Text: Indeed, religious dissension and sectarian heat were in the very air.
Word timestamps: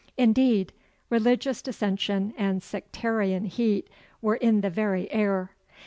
Indeed, 0.17 0.73
religious 1.11 1.61
dissension 1.61 2.33
and 2.35 2.63
sectarian 2.63 3.45
heat 3.45 3.87
were 4.19 4.37
in 4.37 4.61
the 4.61 4.71
very 4.71 5.11
air. 5.11 5.51